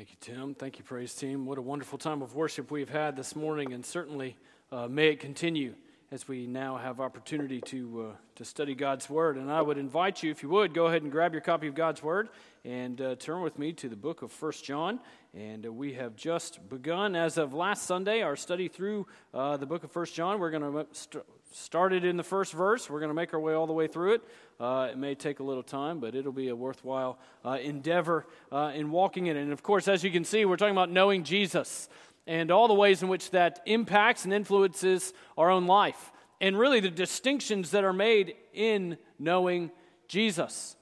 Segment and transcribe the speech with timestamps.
[0.00, 0.54] Thank you, Tim.
[0.54, 1.44] Thank you, Praise Team.
[1.44, 4.34] What a wonderful time of worship we've had this morning, and certainly
[4.72, 5.74] uh, may it continue
[6.10, 9.36] as we now have opportunity to, uh, to study God's Word.
[9.36, 11.74] And I would invite you, if you would, go ahead and grab your copy of
[11.74, 12.30] God's Word
[12.64, 15.00] and uh, turn with me to the book of First John.
[15.34, 19.66] And uh, we have just begun, as of last Sunday, our study through uh, the
[19.66, 20.40] book of First John.
[20.40, 22.88] We're going to st- start it in the first verse.
[22.88, 24.22] We're going to make our way all the way through it.
[24.58, 28.72] Uh, it may take a little time, but it'll be a worthwhile uh, endeavor uh,
[28.74, 29.42] in walking in it.
[29.42, 31.88] And of course, as you can see, we're talking about knowing Jesus
[32.26, 36.80] and all the ways in which that impacts and influences our own life, and really
[36.80, 39.70] the distinctions that are made in knowing
[40.06, 40.76] Jesus.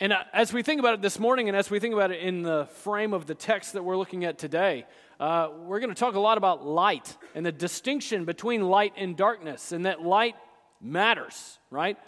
[0.00, 2.20] And uh, as we think about it this morning, and as we think about it
[2.20, 4.86] in the frame of the text that we're looking at today,
[5.20, 9.16] uh, we're going to talk a lot about light and the distinction between light and
[9.18, 10.34] darkness, and that light
[10.80, 11.98] matters, right?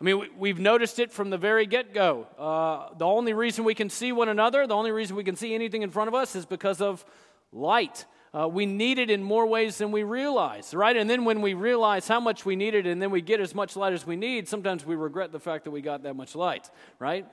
[0.00, 2.28] I mean, we've noticed it from the very get go.
[2.38, 5.56] Uh, the only reason we can see one another, the only reason we can see
[5.56, 7.04] anything in front of us is because of
[7.50, 8.04] light.
[8.32, 10.96] Uh, we need it in more ways than we realize, right?
[10.96, 13.56] And then when we realize how much we need it and then we get as
[13.56, 16.36] much light as we need, sometimes we regret the fact that we got that much
[16.36, 17.26] light, right?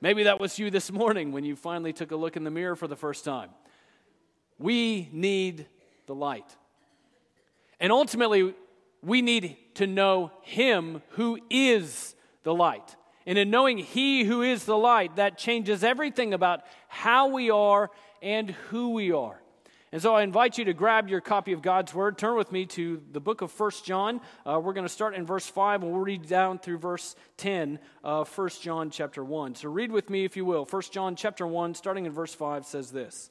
[0.00, 2.76] Maybe that was you this morning when you finally took a look in the mirror
[2.76, 3.50] for the first time.
[4.58, 5.66] We need
[6.06, 6.56] the light.
[7.80, 8.54] And ultimately,
[9.02, 12.96] we need to know Him who is the light.
[13.26, 17.90] And in knowing He who is the light, that changes everything about how we are
[18.22, 19.40] and who we are.
[19.94, 22.18] And so I invite you to grab your copy of God's Word.
[22.18, 24.20] Turn with me to the book of First John.
[24.44, 27.78] Uh, we're going to start in verse 5 and we'll read down through verse 10
[28.02, 29.54] of 1 John chapter 1.
[29.54, 30.64] So read with me if you will.
[30.64, 33.30] 1 John chapter 1, starting in verse 5, says this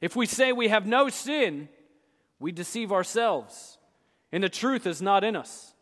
[0.00, 1.68] If we say we have no sin,
[2.38, 3.78] we deceive ourselves
[4.32, 5.74] and the truth is not in us.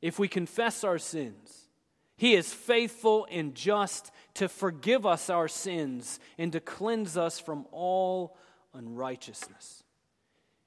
[0.00, 1.68] If we confess our sins,
[2.16, 7.66] He is faithful and just to forgive us our sins and to cleanse us from
[7.72, 8.36] all
[8.74, 9.82] unrighteousness.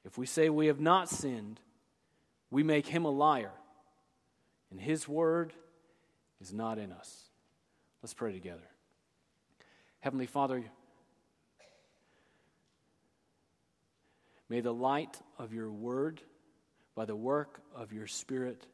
[0.06, 1.60] If we say we have not sinned,
[2.50, 3.54] we make Him a liar,
[4.70, 5.54] and His word
[6.40, 7.30] is not in us.
[8.04, 8.68] Let's pray together.
[10.00, 10.64] Heavenly Father,
[14.52, 16.22] may the light of your word
[16.94, 18.68] by the work of your Spirit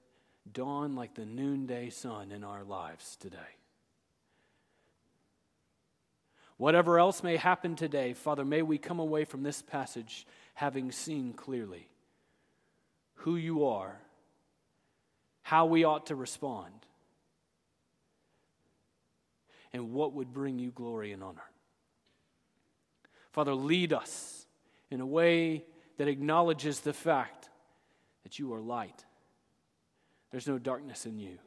[0.51, 3.37] dawn like the noonday sun in our lives today.
[6.57, 11.33] Whatever else may happen today, Father, may we come away from this passage having seen
[11.33, 11.87] clearly
[13.17, 14.01] who you are,
[15.43, 16.73] how we ought to respond,
[19.71, 21.51] and what would bring you glory and honor.
[23.31, 24.46] Father, lead us
[24.89, 25.65] in a way
[25.97, 27.49] that acknowledges the fact
[28.23, 29.05] that you are light.
[30.31, 31.37] There's no darkness in you.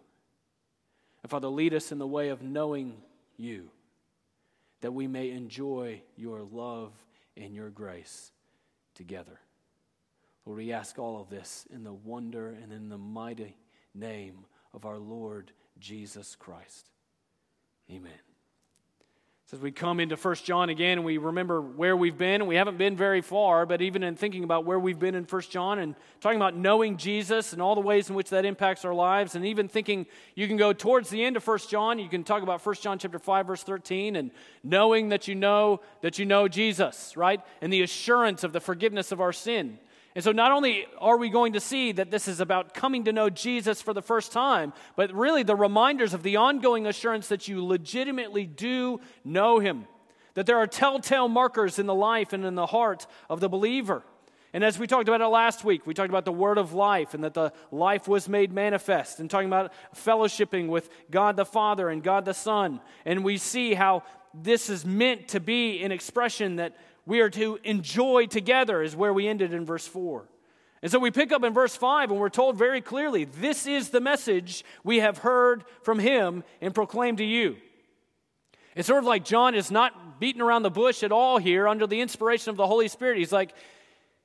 [1.22, 3.02] And Father, lead us in the way of knowing
[3.36, 3.70] you,
[4.80, 6.92] that we may enjoy your love
[7.36, 8.32] and your grace
[8.94, 9.38] together.
[10.46, 13.56] Lord, we ask all of this in the wonder and in the mighty
[13.94, 16.90] name of our Lord Jesus Christ.
[17.90, 18.29] Amen.
[19.52, 22.78] As we come into First John again and we remember where we've been, we haven't
[22.78, 25.96] been very far, but even in thinking about where we've been in First John and
[26.20, 29.44] talking about knowing Jesus and all the ways in which that impacts our lives, and
[29.44, 30.06] even thinking
[30.36, 32.96] you can go towards the end of First John, you can talk about First John
[32.96, 34.30] chapter 5, verse 13, and
[34.62, 37.40] knowing that you know that you know Jesus, right?
[37.60, 39.80] And the assurance of the forgiveness of our sin.
[40.14, 43.12] And so, not only are we going to see that this is about coming to
[43.12, 47.46] know Jesus for the first time, but really the reminders of the ongoing assurance that
[47.46, 49.86] you legitimately do know Him,
[50.34, 54.02] that there are telltale markers in the life and in the heart of the believer.
[54.52, 57.14] And as we talked about it last week, we talked about the word of life
[57.14, 61.88] and that the life was made manifest, and talking about fellowshipping with God the Father
[61.88, 62.80] and God the Son.
[63.04, 64.02] And we see how
[64.34, 66.76] this is meant to be an expression that
[67.06, 70.28] we are to enjoy together, is where we ended in verse 4.
[70.82, 73.90] And so we pick up in verse 5, and we're told very clearly this is
[73.90, 77.56] the message we have heard from him and proclaimed to you.
[78.74, 81.86] It's sort of like John is not beating around the bush at all here under
[81.86, 83.18] the inspiration of the Holy Spirit.
[83.18, 83.52] He's like,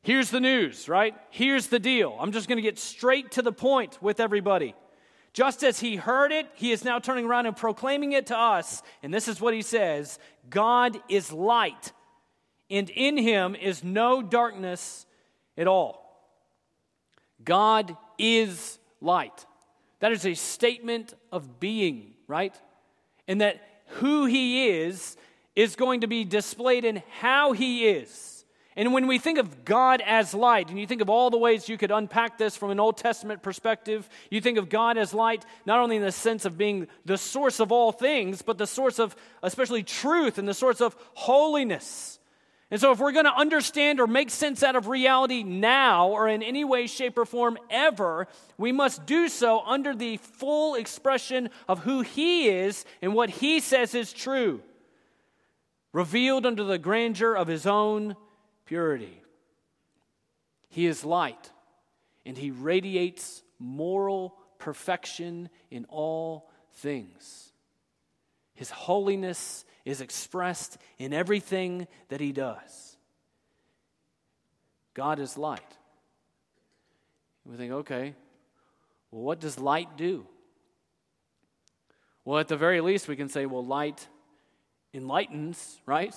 [0.02, 1.16] here's the news, right?
[1.30, 2.16] Here's the deal.
[2.20, 4.76] I'm just going to get straight to the point with everybody.
[5.34, 8.82] Just as he heard it, he is now turning around and proclaiming it to us.
[9.04, 10.20] And this is what he says
[10.50, 11.92] God is light,
[12.70, 15.06] and in him is no darkness
[15.58, 16.02] at all.
[17.44, 19.46] God is light.
[20.00, 22.56] That is a statement of being, right?
[23.28, 23.62] And that
[24.00, 25.16] who he is
[25.56, 28.36] is going to be displayed in how he is.
[28.78, 31.70] And when we think of God as light, and you think of all the ways
[31.70, 35.46] you could unpack this from an Old Testament perspective, you think of God as light
[35.66, 39.00] not only in the sense of being the source of all things, but the source
[39.00, 42.20] of especially truth and the source of holiness.
[42.72, 46.28] And so, if we're going to understand or make sense out of reality now or
[46.28, 48.28] in any way, shape, or form ever,
[48.58, 53.60] we must do so under the full expression of who He is and what He
[53.60, 54.62] says is true,
[55.94, 58.16] revealed under the grandeur of His own
[58.66, 59.22] purity.
[60.70, 61.52] He is light,
[62.26, 67.54] and He radiates moral perfection in all things.
[68.56, 72.98] His holiness is expressed in everything that He does.
[74.94, 75.62] God is light.
[77.46, 78.16] We think, okay,
[79.12, 80.26] well, what does light do?
[82.24, 84.08] Well, at the very least, we can say, well, light
[84.94, 86.16] enlightens, right?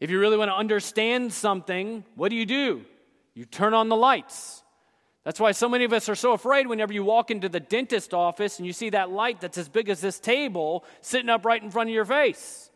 [0.00, 2.84] If you really want to understand something, what do you do?
[3.34, 4.62] You turn on the lights.
[5.26, 8.14] That's why so many of us are so afraid whenever you walk into the dentist
[8.14, 11.60] office and you see that light that's as big as this table sitting up right
[11.60, 12.70] in front of your face.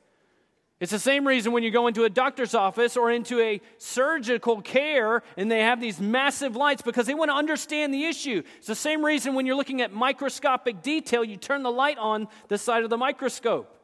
[0.81, 4.61] It's the same reason when you go into a doctor's office or into a surgical
[4.63, 8.43] care and they have these massive lights because they want to understand the issue.
[8.59, 12.27] It's the same reason when you're looking at microscopic detail, you turn the light on
[12.49, 13.80] the side of the microscope.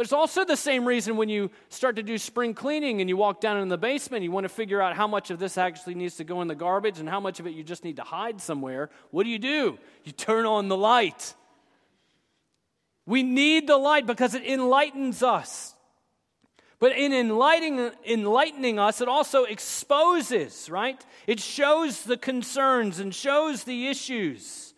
[0.00, 3.18] But it's also the same reason when you start to do spring cleaning and you
[3.18, 5.94] walk down in the basement, you want to figure out how much of this actually
[5.94, 8.02] needs to go in the garbage and how much of it you just need to
[8.02, 8.88] hide somewhere.
[9.10, 9.78] What do you do?
[10.04, 11.34] You turn on the light.
[13.04, 15.74] We need the light because it enlightens us.
[16.78, 21.04] But in enlightening, enlightening us, it also exposes, right?
[21.26, 24.69] It shows the concerns and shows the issues.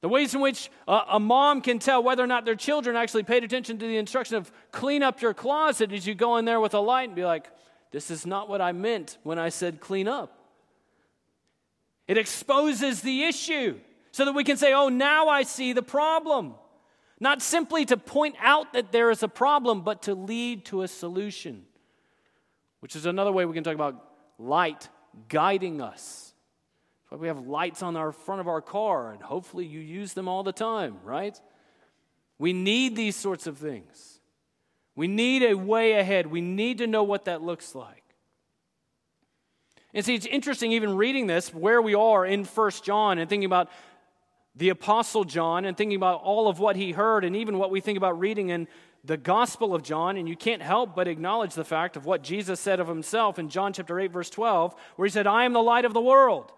[0.00, 3.22] The ways in which a, a, mom can tell whether or not their children actually
[3.22, 6.60] paid attention to the instruction of clean up your closet as you go in there
[6.60, 7.50] with a light and be like,
[7.90, 10.38] this is not what I meant when I said clean up.
[12.08, 13.78] It exposes the issue
[14.10, 16.54] so that we can say, oh, now I see the problem.
[17.20, 20.88] Not simply to point out that there is a problem, but to lead to a
[20.88, 21.64] solution,
[22.80, 24.02] which is another way we can talk about
[24.38, 24.88] light
[25.28, 26.29] guiding us
[27.10, 30.28] why we have lights on our front of our car, and hopefully you use them
[30.28, 31.38] all the time, right?
[32.38, 34.20] We need these sorts of things.
[34.94, 36.28] We need a way ahead.
[36.28, 38.04] We need to know what that looks like.
[39.92, 43.44] And see, it's interesting even reading this, where we are in First John and thinking
[43.44, 43.68] about
[44.54, 47.80] the Apostle John and thinking about all of what he heard and even what we
[47.80, 48.68] think about reading in
[49.04, 50.16] the Gospel of John.
[50.16, 53.48] And you can't help but acknowledge the fact of what Jesus said of himself in
[53.48, 56.52] John chapter 8, verse 12, where he said, I am the light of the world.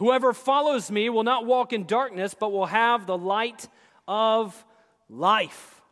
[0.00, 3.68] Whoever follows me will not walk in darkness, but will have the light
[4.08, 4.64] of
[5.10, 5.82] life.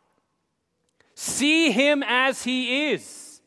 [1.13, 3.39] See him as he is.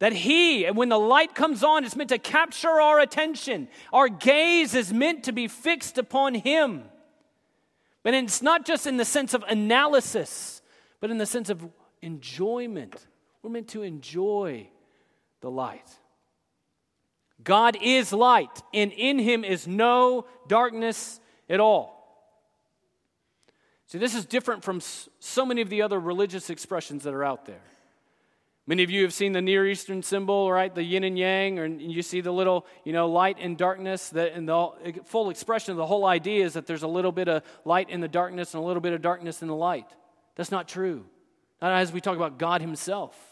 [0.00, 3.68] That he, and when the light comes on, it's meant to capture our attention.
[3.90, 6.84] Our gaze is meant to be fixed upon him.
[8.02, 10.60] But it's not just in the sense of analysis,
[11.00, 11.66] but in the sense of
[12.02, 13.06] enjoyment.
[13.42, 14.68] We're meant to enjoy
[15.40, 15.88] the light.
[17.44, 21.98] God is light, and in him is no darkness at all.
[23.86, 27.44] See, this is different from so many of the other religious expressions that are out
[27.44, 27.60] there.
[28.66, 30.72] Many of you have seen the Near Eastern symbol, right?
[30.72, 34.10] The yin and yang, or you see the little, you know, light and darkness.
[34.10, 37.28] That, and the full expression of the whole idea is that there's a little bit
[37.28, 39.88] of light in the darkness and a little bit of darkness in the light.
[40.36, 41.04] That's not true.
[41.60, 43.31] Not as we talk about God Himself.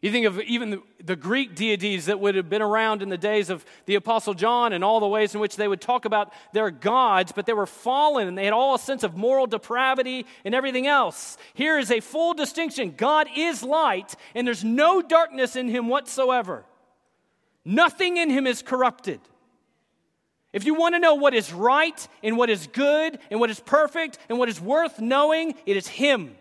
[0.00, 3.18] You think of even the, the, Greek deities that would have been around in the
[3.18, 6.32] days of the Apostle John and all the ways in which they would talk about
[6.54, 10.24] their gods, but they were fallen and they had all a sense of moral depravity
[10.42, 11.36] and everything else.
[11.52, 16.64] Here is a full distinction God is light, and there's no darkness in him whatsoever.
[17.62, 19.20] Nothing in him is corrupted.
[20.54, 23.60] If you want to know what is right and what is good and what is
[23.60, 26.36] perfect and what is worth knowing, it is him.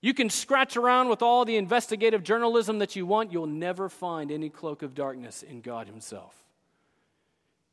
[0.00, 4.32] You can scratch around with all the investigative journalism that you want, you'll never find
[4.32, 6.34] any cloak of darkness in God Himself.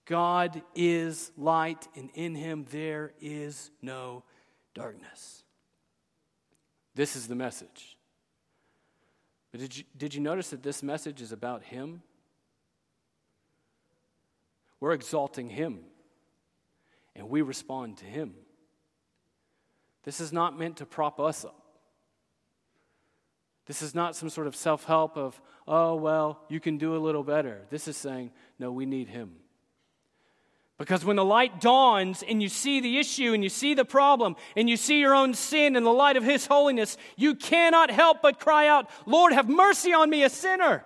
[0.05, 4.23] God is light, and in Him there is no
[4.73, 5.43] darkness.
[6.95, 7.97] This is the message.
[9.51, 12.01] But did you, did you notice that this message is about Him?
[14.79, 15.79] We're exalting Him.
[17.15, 18.33] and we respond to Him.
[20.03, 21.66] This is not meant to prop us up.
[23.67, 26.99] This is not some sort of self help of, oh, well, you can do a
[26.99, 27.61] little better.
[27.69, 29.35] This is saying, no, we need Him.
[30.77, 34.35] Because when the light dawns and you see the issue and you see the problem
[34.55, 38.21] and you see your own sin in the light of His holiness, you cannot help
[38.21, 40.85] but cry out, Lord, have mercy on me, a sinner.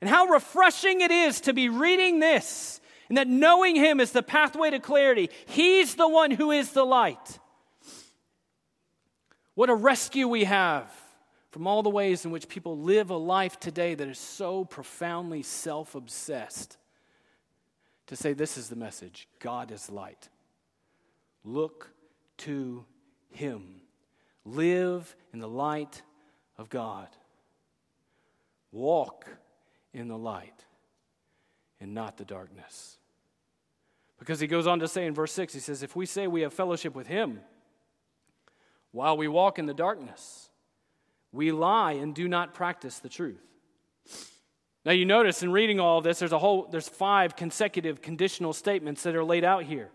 [0.00, 4.22] And how refreshing it is to be reading this and that knowing Him is the
[4.22, 5.30] pathway to clarity.
[5.46, 7.38] He's the one who is the light.
[9.54, 10.90] What a rescue we have
[11.50, 15.42] from all the ways in which people live a life today that is so profoundly
[15.42, 16.78] self obsessed.
[18.06, 20.28] To say, this is the message God is light.
[21.44, 21.90] Look
[22.38, 22.84] to
[23.30, 23.82] Him.
[24.44, 26.02] Live in the light
[26.58, 27.08] of God.
[28.72, 29.26] Walk
[29.92, 30.64] in the light
[31.80, 32.96] and not the darkness.
[34.18, 36.42] Because he goes on to say in verse 6, he says, If we say we
[36.42, 37.40] have fellowship with him
[38.92, 40.50] while we walk in the darkness,
[41.32, 43.40] we lie and do not practice the truth.
[44.84, 48.52] Now you notice in reading all of this, there's a whole there's five consecutive conditional
[48.52, 49.90] statements that are laid out here.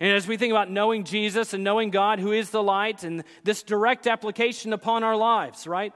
[0.00, 3.24] And as we think about knowing Jesus and knowing God, who is the light, and
[3.44, 5.92] this direct application upon our lives, right?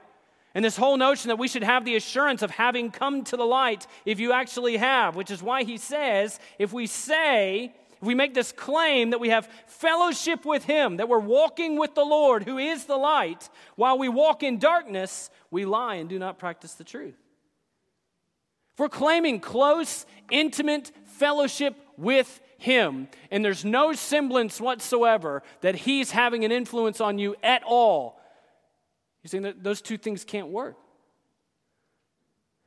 [0.55, 3.45] And this whole notion that we should have the assurance of having come to the
[3.45, 8.15] light if you actually have, which is why he says, if we say, if we
[8.15, 12.43] make this claim that we have fellowship with him, that we're walking with the Lord
[12.43, 16.75] who is the light, while we walk in darkness, we lie and do not practice
[16.75, 17.17] the truth.
[18.71, 26.11] If we're claiming close, intimate fellowship with him, and there's no semblance whatsoever that he's
[26.11, 28.21] having an influence on you at all,
[29.25, 30.77] saying that those two things can't work.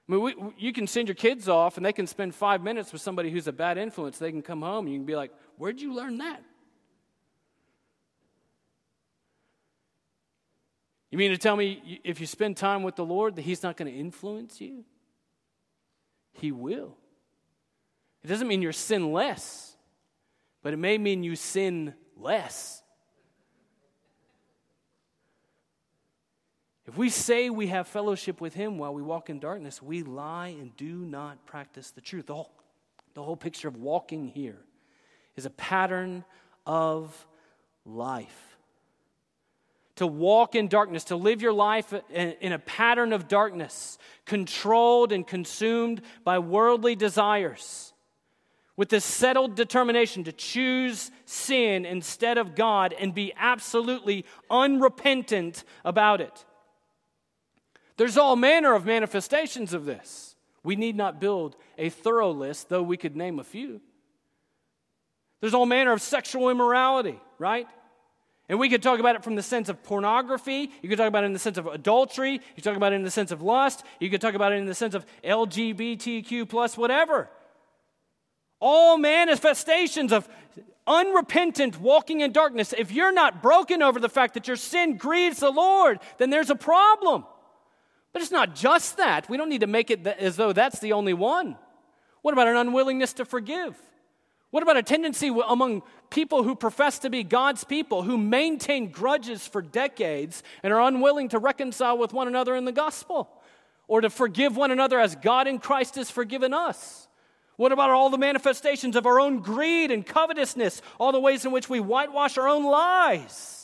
[0.09, 2.93] I mean, we, you can send your kids off and they can spend five minutes
[2.93, 4.19] with somebody who's a bad influence.
[4.19, 6.43] They can come home and you can be like, Where'd you learn that?
[11.11, 13.77] You mean to tell me if you spend time with the Lord that He's not
[13.77, 14.85] going to influence you?
[16.33, 16.97] He will.
[18.25, 19.77] It doesn't mean you're sinless,
[20.63, 22.82] but it may mean you sin less.
[26.93, 30.49] If we say we have fellowship with Him while we walk in darkness, we lie
[30.49, 32.27] and do not practice the truth.
[32.27, 32.53] The whole,
[33.15, 34.59] the whole picture of walking here
[35.35, 36.23] is a pattern
[36.67, 37.27] of
[37.87, 38.59] life.
[39.97, 43.97] To walk in darkness, to live your life in a pattern of darkness,
[44.27, 47.95] controlled and consumed by worldly desires,
[48.77, 56.21] with this settled determination to choose sin instead of God and be absolutely unrepentant about
[56.21, 56.45] it.
[57.97, 60.37] There's all manner of manifestations of this.
[60.65, 63.81] We need not build a thorough list, though we could name a few.
[65.41, 67.67] There's all manner of sexual immorality, right?
[68.49, 70.71] And we could talk about it from the sense of pornography.
[70.83, 72.33] You could talk about it in the sense of adultery.
[72.33, 73.85] You could talk about it in the sense of lust.
[73.99, 77.29] You could talk about it in the sense of LGBTQ plus whatever.
[78.61, 80.29] All manifestations of
[80.87, 82.75] unrepentant walking in darkness.
[82.77, 86.51] If you're not broken over the fact that your sin grieves the Lord, then there's
[86.51, 87.25] a problem.
[88.13, 89.29] But it's not just that.
[89.29, 91.57] We don't need to make it as though that's the only one.
[92.21, 93.77] What about an unwillingness to forgive?
[94.51, 99.47] What about a tendency among people who profess to be God's people, who maintain grudges
[99.47, 103.31] for decades and are unwilling to reconcile with one another in the gospel
[103.89, 107.09] or to forgive one another as God in Christ has forgiven us?
[107.57, 111.53] What about all the manifestations of our own greed and covetousness, all the ways in
[111.53, 113.62] which we whitewash our own lies?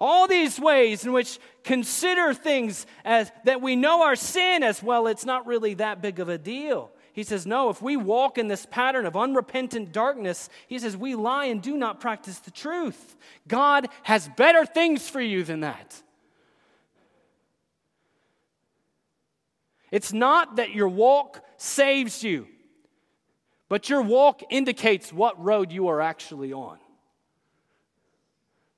[0.00, 5.06] All these ways in which consider things as that we know our sin as well,
[5.06, 6.90] it's not really that big of a deal.
[7.12, 11.14] He says, No, if we walk in this pattern of unrepentant darkness, he says, we
[11.14, 13.16] lie and do not practice the truth.
[13.46, 16.02] God has better things for you than that.
[19.90, 22.46] It's not that your walk saves you,
[23.68, 26.78] but your walk indicates what road you are actually on.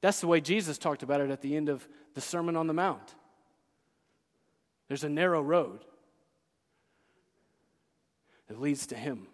[0.03, 2.75] That's the way Jesus talked about it at the end of the Sermon on the
[2.75, 3.15] Mount.
[4.89, 5.85] There's a narrow road
[8.49, 9.29] that leads to Him.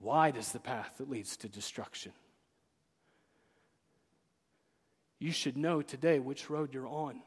[0.00, 2.12] Wide is the path that leads to destruction.
[5.20, 7.22] You should know today which road you're on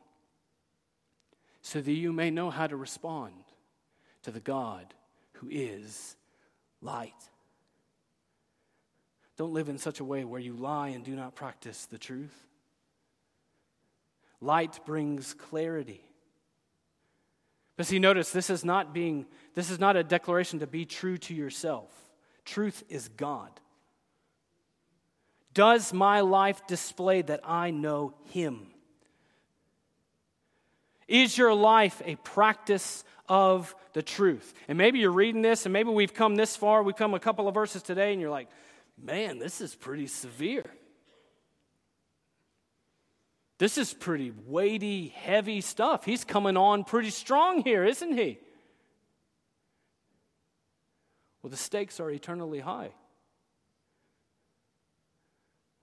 [1.61, 3.33] so that you may know how to respond
[4.23, 4.93] to the God
[5.33, 6.15] who is
[6.81, 7.29] light.
[9.37, 12.35] Don't live in such a way where you lie and do not practice the truth.
[14.39, 16.03] Light brings clarity.
[17.77, 21.17] But see, notice this is not being, this is not a declaration to be true
[21.19, 21.89] to yourself.
[22.45, 23.49] Truth is God.
[25.53, 28.67] Does my life display that I know Him?
[31.07, 34.53] Is your life a practice of the truth?
[34.67, 36.83] And maybe you're reading this, and maybe we've come this far.
[36.83, 38.47] We've come a couple of verses today, and you're like,
[39.01, 40.65] man, this is pretty severe.
[43.57, 46.03] This is pretty weighty, heavy stuff.
[46.03, 48.39] He's coming on pretty strong here, isn't he?
[51.41, 52.91] Well, the stakes are eternally high.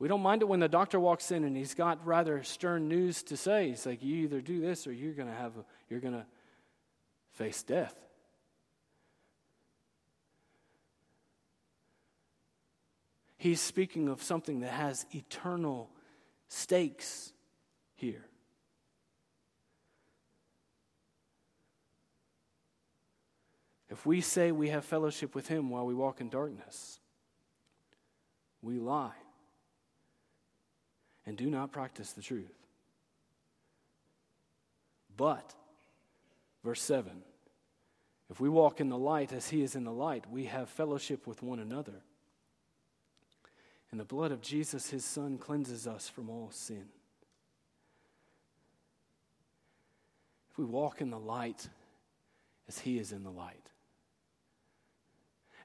[0.01, 3.23] We don't mind it when the doctor walks in and he's got rather stern news
[3.25, 3.69] to say.
[3.69, 5.53] He's like, you either do this or you're going to have
[5.89, 6.27] you're going to
[7.33, 7.95] face death.
[13.39, 15.91] He's speaking of something that has eternal
[16.49, 17.33] stakes
[17.95, 18.25] here.
[23.89, 26.99] If we say we have fellowship with Him while we walk in darkness,
[28.61, 29.15] we lie
[31.25, 32.53] and do not practice the truth.
[35.17, 35.55] But,
[36.65, 37.23] verse 7
[38.31, 41.27] if we walk in the light as He is in the light, we have fellowship
[41.27, 42.03] with one another.
[43.91, 46.85] And the blood of Jesus, His Son, cleanses us from all sin.
[50.51, 51.69] If we walk in the light
[52.69, 53.71] as He is in the light,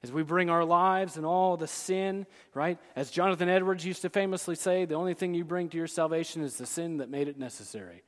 [0.02, 2.78] as we bring our lives and all the sin, right?
[2.94, 6.42] As Jonathan Edwards used to famously say, the only thing you bring to your salvation
[6.42, 8.02] is the sin that made it necessary.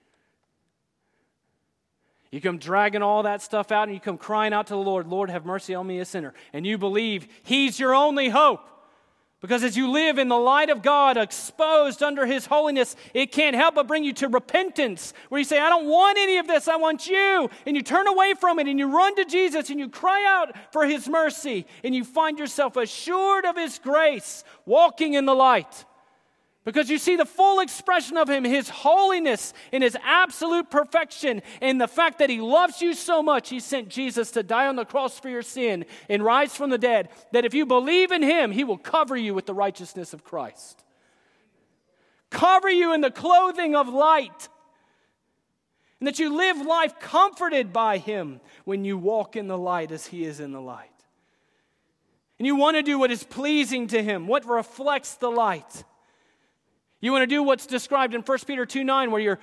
[2.31, 5.07] You come dragging all that stuff out and you come crying out to the Lord,
[5.07, 6.35] Lord, have mercy on me, a sinner.
[6.53, 8.61] And you believe He's your only hope.
[9.47, 13.55] Because as you live in the light of God, exposed under His holiness, it can't
[13.55, 16.67] help but bring you to repentance, where you say, I don't want any of this,
[16.67, 17.49] I want you.
[17.65, 20.53] And you turn away from it and you run to Jesus and you cry out
[20.73, 25.85] for His mercy, and you find yourself assured of His grace, walking in the light.
[26.67, 31.81] Because you see the full expression of Him, His holiness and His absolute perfection, and
[31.81, 34.85] the fact that He loves you so much, He sent Jesus to die on the
[34.85, 38.51] cross for your sin and rise from the dead, that if you believe in Him,
[38.51, 40.83] He will cover you with the righteousness of Christ.
[42.31, 44.49] Cover you in the clothing of light.
[46.01, 50.07] And that you live life comforted by Him when you walk in the light as
[50.07, 50.91] He is in the light.
[52.41, 55.85] And you want to do what is pleasing to Him, what reflects the light.
[57.01, 59.41] You want to do what's described in 1 Peter 2 9, where you're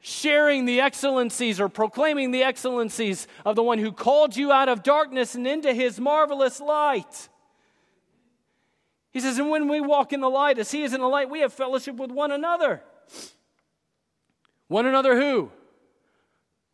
[0.00, 4.82] sharing the excellencies or proclaiming the excellencies of the one who called you out of
[4.82, 7.28] darkness and into his marvelous light.
[9.12, 11.30] He says, and when we walk in the light as he is in the light,
[11.30, 12.82] we have fellowship with one another.
[14.68, 15.52] One another who?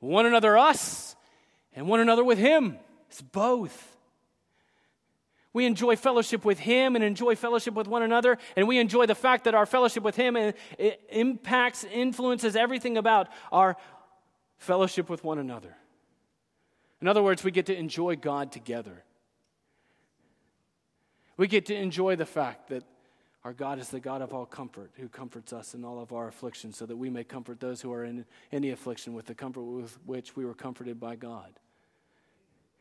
[0.01, 1.17] One another us,
[1.75, 2.79] and one another with him.
[3.09, 3.88] It's both.
[5.59, 9.17] We enjoy fellowship with Him and enjoy fellowship with one another, and we enjoy the
[9.17, 10.53] fact that our fellowship with Him uh,
[11.11, 13.77] impacts, influences everything about our
[14.59, 15.77] fellowship with one another.
[17.01, 19.03] In other words, we get to enjoy God together.
[21.37, 22.85] We get to enjoy the fact that
[23.43, 26.29] our God is the God of all comfort, who comforts us in all of our
[26.29, 29.63] afflictions, so that we may comfort those who are in any affliction with the comfort
[29.63, 31.59] with which we were comforted by God.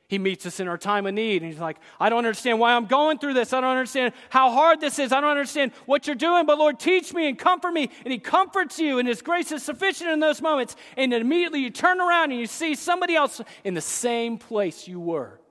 [0.09, 1.41] He meets us in our time of need.
[1.41, 3.51] And he's like, I don't understand why I'm going through this.
[3.51, 5.11] I don't understand how hard this is.
[5.11, 7.89] I don't understand what you're doing, but Lord, teach me and comfort me.
[8.05, 10.77] And he comforts you, and his grace is sufficient in those moments.
[10.95, 14.99] And immediately you turn around and you see somebody else in the same place you
[15.01, 15.41] were.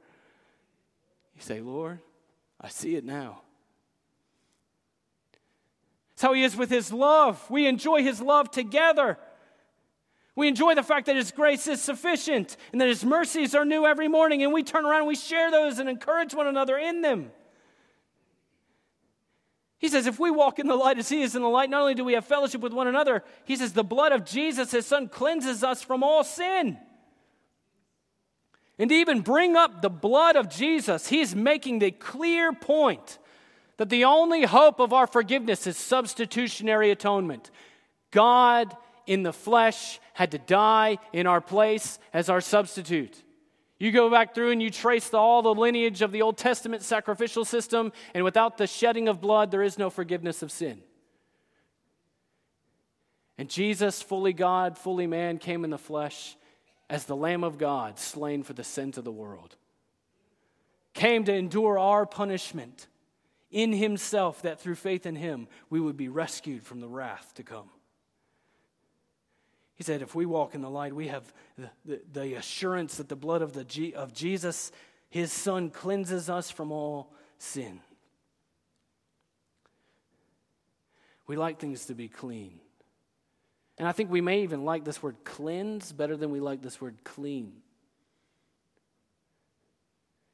[1.34, 1.98] You say, Lord,
[2.58, 3.42] I see it now.
[6.14, 7.44] That's how he is with his love.
[7.50, 9.18] We enjoy his love together.
[10.36, 13.86] We enjoy the fact that His grace is sufficient and that His mercies are new
[13.86, 17.00] every morning, and we turn around and we share those and encourage one another in
[17.00, 17.32] them.
[19.78, 21.80] He says, if we walk in the light as He is in the light, not
[21.80, 24.86] only do we have fellowship with one another, He says, the blood of Jesus, His
[24.86, 26.78] Son, cleanses us from all sin.
[28.78, 33.18] And to even bring up the blood of Jesus, He's making the clear point
[33.78, 37.50] that the only hope of our forgiveness is substitutionary atonement.
[38.10, 43.22] God in the flesh had to die in our place as our substitute.
[43.78, 46.82] You go back through and you trace the, all the lineage of the Old Testament
[46.82, 50.80] sacrificial system, and without the shedding of blood, there is no forgiveness of sin.
[53.36, 56.34] And Jesus, fully God, fully man, came in the flesh
[56.88, 59.54] as the Lamb of God, slain for the sins of the world.
[60.94, 62.86] Came to endure our punishment
[63.50, 67.42] in himself, that through faith in him we would be rescued from the wrath to
[67.42, 67.68] come.
[69.76, 73.08] He said, if we walk in the light, we have the, the, the assurance that
[73.08, 74.72] the blood of, the of Jesus,
[75.10, 77.80] his son, cleanses us from all sin.
[81.26, 82.60] We like things to be clean.
[83.78, 86.80] And I think we may even like this word cleanse better than we like this
[86.80, 87.52] word clean.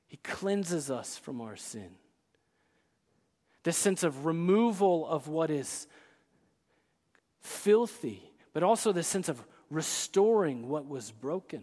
[0.07, 1.97] He cleanses us from our sin.
[3.65, 5.87] This sense of removal of what is
[7.41, 11.63] filthy, but also the sense of restoring what was broken.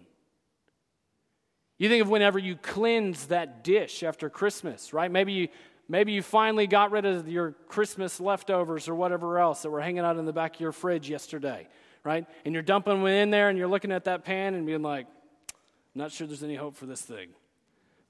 [1.77, 5.09] You think of whenever you cleanse that dish after Christmas, right?
[5.09, 5.47] Maybe you,
[5.87, 10.03] maybe you finally got rid of your Christmas leftovers or whatever else that were hanging
[10.03, 11.67] out in the back of your fridge yesterday,
[12.03, 12.25] right?
[12.43, 15.07] And you're dumping them in there and you're looking at that pan and being like,
[15.95, 17.29] I'm not sure there's any hope for this thing.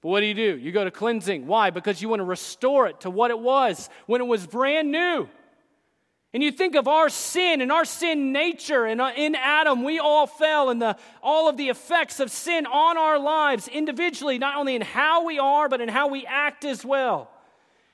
[0.02, 0.58] But what do you do?
[0.58, 1.46] You go to cleansing.
[1.46, 1.70] Why?
[1.70, 5.28] Because you want to restore it to what it was when it was brand new.
[6.32, 9.98] And you think of our sin and our sin nature, and uh, in Adam, we
[9.98, 14.56] all fell, and the, all of the effects of sin on our lives individually, not
[14.56, 17.32] only in how we are, but in how we act as well.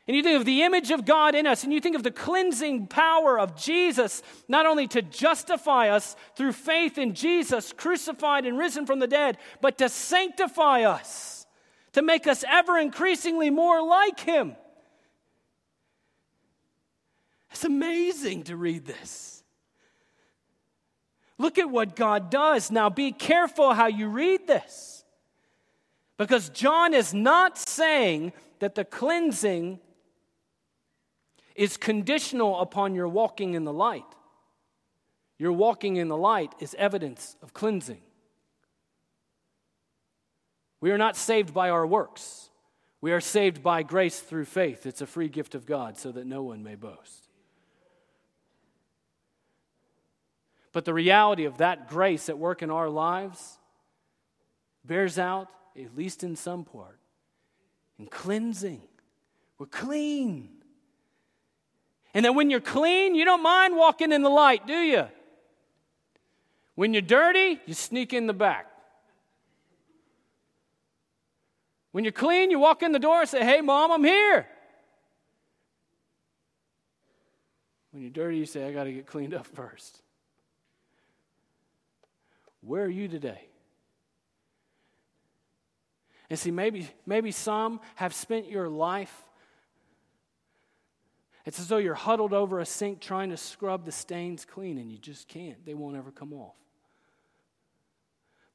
[0.06, 2.12] And you think of the image of God in us, and you think of the
[2.12, 8.58] cleansing power of Jesus, not only to justify us through faith in Jesus, crucified and
[8.58, 11.48] risen from the dead, but to sanctify us,
[11.94, 14.58] to make us ever increasingly more like Him.
[17.56, 19.42] It's amazing to read this.
[21.38, 22.70] Look at what God does.
[22.70, 25.06] Now, be careful how you read this.
[26.18, 29.80] Because John is not saying that the cleansing
[31.56, 34.04] is conditional upon your walking in the light.
[35.38, 38.02] Your walking in the light is evidence of cleansing.
[40.82, 42.50] We are not saved by our works.
[43.00, 44.86] We are saved by grace through faith.
[44.86, 47.25] It's a free gift of God so that no one may boast.
[50.76, 53.60] But the reality of that grace at work in our lives
[54.84, 55.48] bears out,
[55.80, 57.00] at least in some part,
[57.98, 58.82] in cleansing.
[59.58, 60.50] We're clean.
[62.14, 65.08] And then when you're clean, you don't mind walking in the light, do you?
[66.76, 68.68] When you're dirty, you sneak in the back.
[71.94, 74.46] When you're clean, you walk in the door and say, Hey, mom, I'm here.
[77.92, 80.02] When you're dirty, you say, I got to get cleaned up first.
[82.66, 83.48] Where are you today?
[86.30, 89.24] And see, maybe, maybe some have spent your life.
[91.46, 94.92] It's as though you're huddled over a sink trying to scrub the stains clean, and
[94.92, 95.64] you just can't.
[95.64, 96.56] They won't ever come off.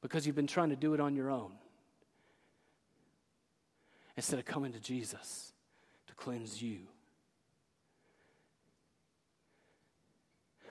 [0.01, 1.53] Because you've been trying to do it on your own.
[4.17, 5.53] Instead of coming to Jesus
[6.07, 6.79] to cleanse you.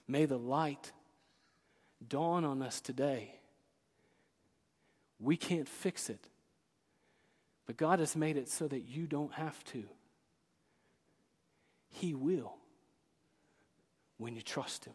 [0.07, 0.93] May the light
[2.07, 3.35] dawn on us today.
[5.19, 6.29] We can't fix it,
[7.67, 9.85] but God has made it so that you don't have to.
[11.91, 12.57] He will
[14.17, 14.95] when you trust Him.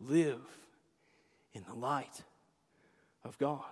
[0.00, 0.40] Live
[1.52, 2.22] in the light
[3.24, 3.64] of God.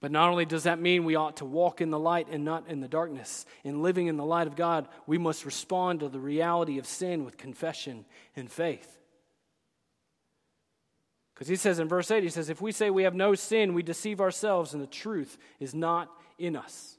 [0.00, 2.68] But not only does that mean we ought to walk in the light and not
[2.68, 6.20] in the darkness, in living in the light of God, we must respond to the
[6.20, 8.99] reality of sin with confession and faith.
[11.40, 13.72] Because he says in verse 8, he says, If we say we have no sin,
[13.72, 16.98] we deceive ourselves, and the truth is not in us.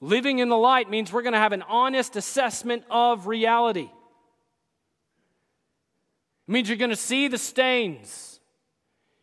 [0.00, 3.88] Living in the light means we're going to have an honest assessment of reality.
[6.48, 8.40] It means you're going to see the stains,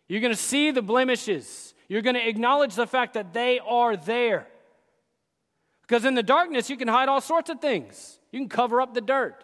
[0.08, 3.98] you're going to see the blemishes, you're going to acknowledge the fact that they are
[3.98, 4.48] there.
[5.82, 8.18] Because in the darkness, you can hide all sorts of things.
[8.32, 9.44] You can cover up the dirt.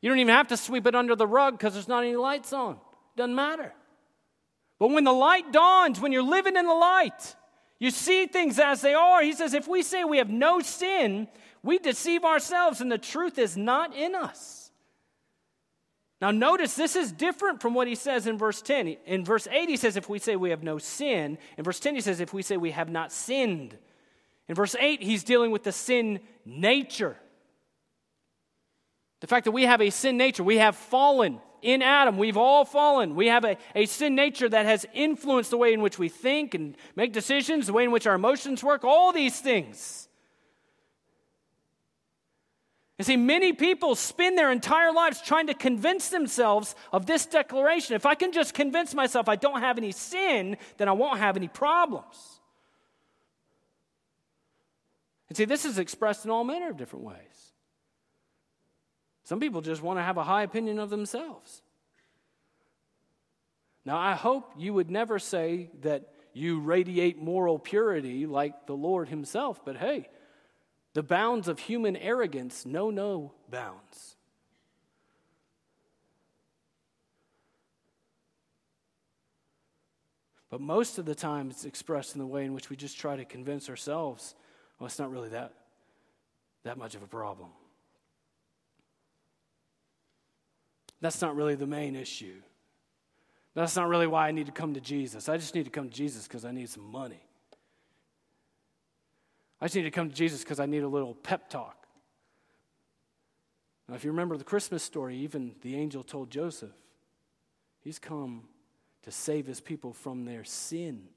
[0.00, 2.54] You don't even have to sweep it under the rug because there's not any lights
[2.54, 2.78] on.
[3.16, 3.72] Doesn't matter.
[4.78, 7.36] But when the light dawns, when you're living in the light,
[7.78, 9.22] you see things as they are.
[9.22, 11.28] He says, if we say we have no sin,
[11.62, 14.70] we deceive ourselves and the truth is not in us.
[16.20, 18.96] Now, notice this is different from what he says in verse 10.
[19.06, 21.36] In verse 8, he says, if we say we have no sin.
[21.58, 23.76] In verse 10, he says, if we say we have not sinned.
[24.48, 27.16] In verse 8, he's dealing with the sin nature.
[29.20, 32.18] The fact that we have a sin nature, we have fallen in Adam.
[32.18, 33.14] We've all fallen.
[33.14, 36.54] We have a, a sin nature that has influenced the way in which we think
[36.54, 40.08] and make decisions, the way in which our emotions work, all these things.
[42.98, 47.96] And see, many people spend their entire lives trying to convince themselves of this declaration.
[47.96, 51.36] If I can just convince myself I don't have any sin, then I won't have
[51.36, 52.40] any problems.
[55.28, 57.41] And see, this is expressed in all manner of different ways.
[59.32, 61.62] Some people just want to have a high opinion of themselves.
[63.82, 69.08] Now, I hope you would never say that you radiate moral purity like the Lord
[69.08, 70.10] Himself, but hey,
[70.92, 74.16] the bounds of human arrogance know no bounds.
[80.50, 83.16] But most of the time, it's expressed in the way in which we just try
[83.16, 84.34] to convince ourselves,
[84.78, 85.54] well, it's not really that,
[86.64, 87.48] that much of a problem.
[91.02, 92.40] That's not really the main issue.
[93.54, 95.28] That's not really why I need to come to Jesus.
[95.28, 97.20] I just need to come to Jesus because I need some money.
[99.60, 101.86] I just need to come to Jesus because I need a little pep talk.
[103.88, 106.72] Now, if you remember the Christmas story, even the angel told Joseph,
[107.80, 108.44] He's come
[109.02, 111.08] to save his people from their sin.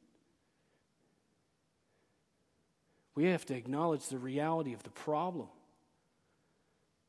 [3.13, 5.47] We have to acknowledge the reality of the problem.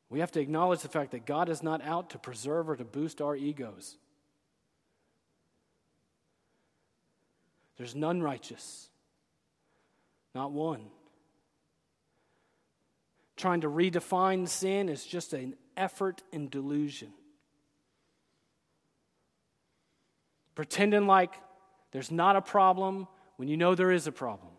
[0.09, 2.85] We have to acknowledge the fact that God is not out to preserve or to
[2.85, 3.97] boost our egos.
[7.77, 8.89] There's none righteous,
[10.35, 10.87] not one.
[13.37, 17.13] Trying to redefine sin is just an effort in delusion.
[20.57, 21.35] pretending like
[21.93, 24.51] there's not a problem when you know there is a problem.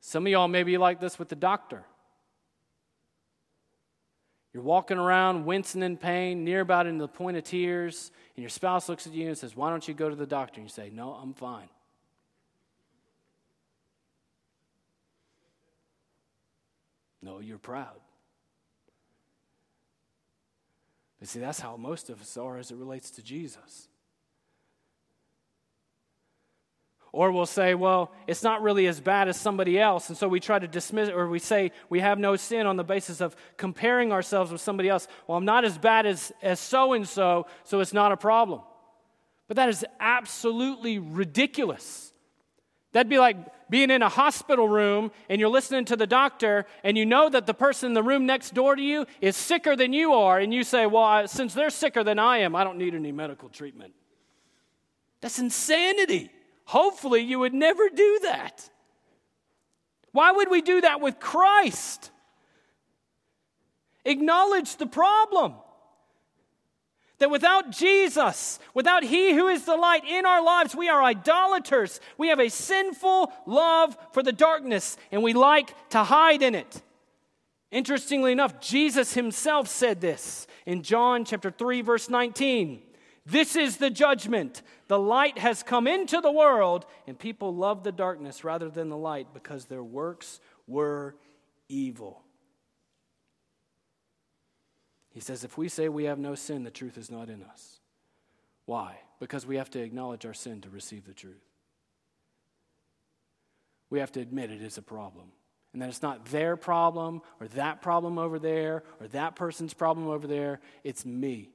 [0.00, 1.84] Some of y'all may be like this with the doctor.
[4.52, 8.50] You're walking around wincing in pain, near about in the point of tears, and your
[8.50, 10.60] spouse looks at you and says, Why don't you go to the doctor?
[10.60, 11.68] And you say, No, I'm fine.
[17.22, 18.00] No, you're proud.
[21.18, 23.89] But see, that's how most of us are as it relates to Jesus.
[27.12, 30.08] Or we'll say, well, it's not really as bad as somebody else.
[30.08, 32.76] And so we try to dismiss it, or we say we have no sin on
[32.76, 35.08] the basis of comparing ourselves with somebody else.
[35.26, 38.60] Well, I'm not as bad as so and so, so it's not a problem.
[39.48, 42.12] But that is absolutely ridiculous.
[42.92, 43.36] That'd be like
[43.68, 47.46] being in a hospital room and you're listening to the doctor and you know that
[47.46, 50.52] the person in the room next door to you is sicker than you are, and
[50.52, 53.94] you say, Well, since they're sicker than I am, I don't need any medical treatment.
[55.20, 56.30] That's insanity.
[56.66, 58.68] Hopefully, you would never do that.
[60.12, 62.10] Why would we do that with Christ?
[64.04, 65.54] Acknowledge the problem.
[67.18, 72.00] That without Jesus, without He who is the light in our lives, we are idolaters.
[72.16, 76.82] We have a sinful love for the darkness and we like to hide in it.
[77.70, 82.82] Interestingly enough, Jesus Himself said this in John chapter 3, verse 19.
[83.26, 84.62] This is the judgment.
[84.88, 88.96] The light has come into the world, and people love the darkness rather than the
[88.96, 91.14] light because their works were
[91.68, 92.22] evil.
[95.10, 97.80] He says, if we say we have no sin, the truth is not in us.
[98.64, 99.00] Why?
[99.18, 101.44] Because we have to acknowledge our sin to receive the truth.
[103.90, 105.32] We have to admit it is a problem.
[105.72, 110.08] And that it's not their problem or that problem over there or that person's problem
[110.08, 110.60] over there.
[110.84, 111.50] It's me.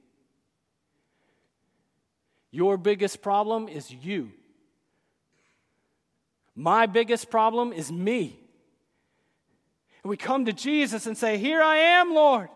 [2.56, 4.32] Your biggest problem is you.
[6.54, 8.40] My biggest problem is me.
[10.02, 12.48] And we come to Jesus and say, Here I am, Lord.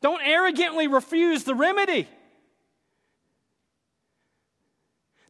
[0.00, 2.08] Don't arrogantly refuse the remedy.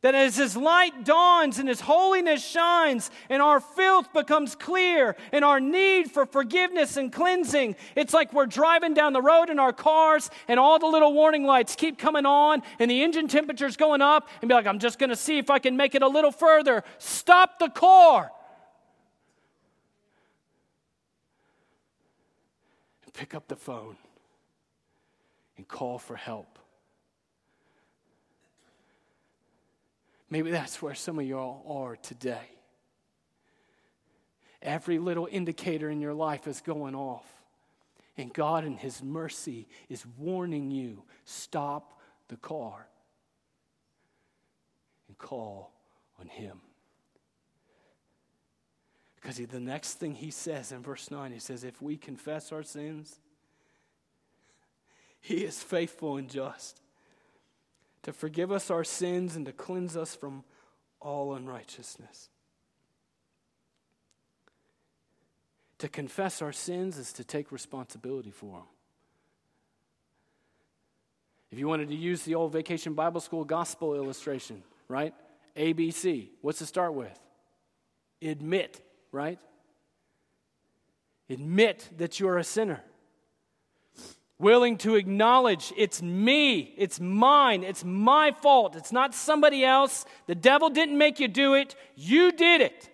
[0.02, 5.44] That as His light dawns and His holiness shines and our filth becomes clear and
[5.44, 9.72] our need for forgiveness and cleansing, it's like we're driving down the road in our
[9.72, 14.00] cars and all the little warning lights keep coming on and the engine temperature's going
[14.00, 16.08] up and be like, I'm just going to see if I can make it a
[16.08, 16.82] little further.
[16.98, 18.30] Stop the car.
[23.20, 23.98] Pick up the phone
[25.58, 26.59] and call for help.
[30.30, 32.48] Maybe that's where some of y'all are today.
[34.62, 37.26] Every little indicator in your life is going off.
[38.16, 42.86] And God, in His mercy, is warning you stop the car
[45.08, 45.72] and call
[46.20, 46.60] on Him.
[49.16, 52.62] Because the next thing He says in verse 9, He says, If we confess our
[52.62, 53.18] sins,
[55.20, 56.79] he is faithful and just
[58.02, 60.44] to forgive us our sins and to cleanse us from
[61.00, 62.28] all unrighteousness.
[65.78, 68.66] To confess our sins is to take responsibility for them.
[71.50, 75.14] If you wanted to use the old vacation Bible school gospel illustration, right?
[75.56, 77.18] ABC, what's to start with?
[78.22, 79.38] Admit, right?
[81.28, 82.82] Admit that you're a sinner.
[84.40, 90.04] Willing to acknowledge it's me, it's mine, it's my fault, it's not somebody else.
[90.26, 92.88] The devil didn't make you do it, you did it.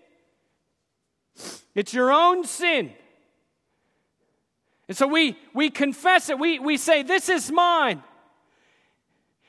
[1.74, 2.92] It's your own sin.
[4.88, 8.02] And so we, we confess it, we, we say, This is mine.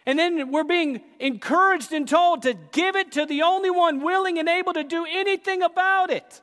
[0.05, 4.39] And then we're being encouraged and told to give it to the only one willing
[4.39, 6.41] and able to do anything about it.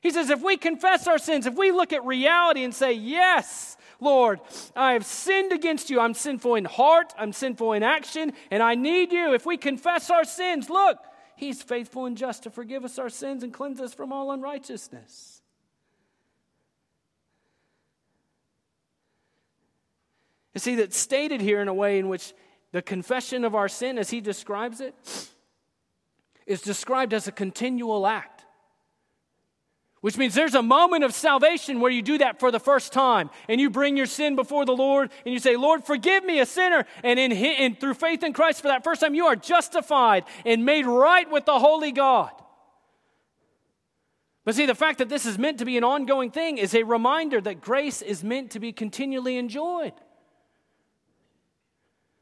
[0.00, 3.75] He says, if we confess our sins, if we look at reality and say, Yes,
[4.00, 4.40] Lord,
[4.74, 6.00] I have sinned against you.
[6.00, 9.32] I'm sinful in heart, I'm sinful in action, and I need you.
[9.32, 10.98] If we confess our sins, look,
[11.36, 15.42] He's faithful and just to forgive us our sins and cleanse us from all unrighteousness.
[20.54, 22.32] You see, that's stated here in a way in which
[22.72, 24.94] the confession of our sin, as he describes it,
[26.46, 28.35] is described as a continual act.
[30.02, 33.30] Which means there's a moment of salvation where you do that for the first time
[33.48, 36.46] and you bring your sin before the Lord and you say, Lord, forgive me, a
[36.46, 36.84] sinner.
[37.02, 40.64] And, in, and through faith in Christ for that first time, you are justified and
[40.64, 42.30] made right with the Holy God.
[44.44, 46.84] But see, the fact that this is meant to be an ongoing thing is a
[46.84, 49.94] reminder that grace is meant to be continually enjoyed.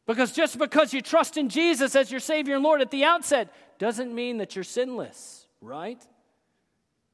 [0.06, 3.52] Because just because you trust in Jesus as your Savior and Lord at the outset
[3.78, 6.02] doesn't mean that you're sinless, right?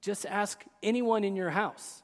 [0.00, 2.02] Just ask anyone in your house.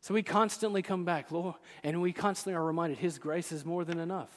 [0.00, 3.84] So we constantly come back, Lord, and we constantly are reminded His grace is more
[3.84, 4.30] than enough.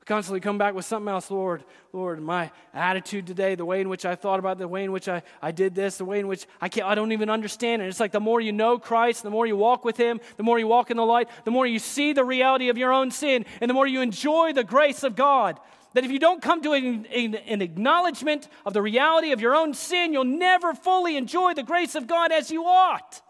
[0.00, 3.88] We constantly come back with something else, Lord, Lord, my attitude today, the way in
[3.88, 6.18] which I thought about it, the way in which I, I did this, the way
[6.18, 7.88] in which I can't I don't even understand it.
[7.88, 10.58] It's like the more you know Christ, the more you walk with Him, the more
[10.58, 13.46] you walk in the light, the more you see the reality of your own sin,
[13.62, 15.60] and the more you enjoy the grace of God
[15.96, 19.72] that if you don't come to an, an, acknowledgement of the reality of your own
[19.72, 23.22] sin, you'll never fully enjoy the grace of God as you ought.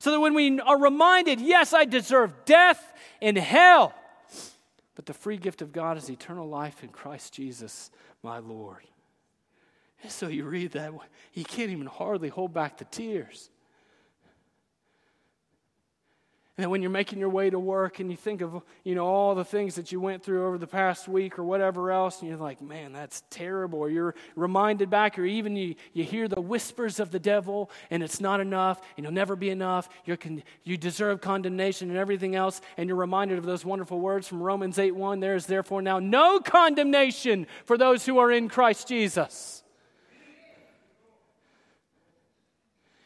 [0.00, 3.94] So that when we are reminded, yes, I deserve death and hell,
[4.94, 7.90] but the free gift of God is eternal life in Christ Jesus,
[8.22, 8.84] my Lord.
[10.02, 10.92] And so you read that,
[11.32, 13.48] you can't even hardly hold back the tears.
[16.60, 19.36] And when you're making your way to work and you think of, you know, all
[19.36, 22.36] the things that you went through over the past week or whatever else, and you're
[22.36, 23.78] like, man, that's terrible.
[23.78, 28.02] Or you're reminded back, or even you, you hear the whispers of the devil and
[28.02, 29.88] it's not enough and you'll never be enough.
[30.04, 32.60] You're con- you deserve condemnation and everything else.
[32.76, 36.00] And you're reminded of those wonderful words from Romans 8 1 there is therefore now
[36.00, 39.62] no condemnation for those who are in Christ Jesus.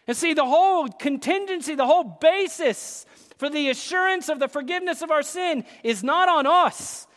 [0.07, 3.07] And see, the whole contingency, the whole basis
[3.43, 7.09] for the assurance of the forgiveness of our sin is not on us,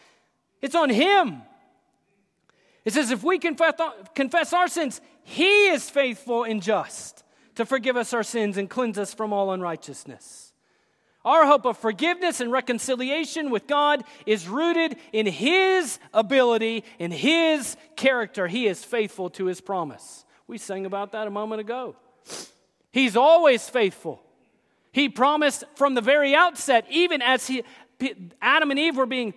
[0.59, 1.43] it's on Him.
[2.83, 8.11] It says, if we confess, our sins, He is faithful and just to forgive us
[8.11, 10.51] our sins and cleanse us from all unrighteousness.
[11.23, 17.77] Our hope of forgiveness and reconciliation with God is rooted in His ability, in His
[17.95, 18.47] character.
[18.47, 20.25] He is faithful to His promise.
[20.47, 21.95] We sang about that a moment ago.
[22.91, 24.23] He's always faithful.
[24.95, 27.63] He promised from the very outset, even as he,
[28.41, 29.33] Adam and Eve were being